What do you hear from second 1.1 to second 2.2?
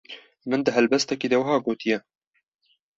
de wiha gotiye: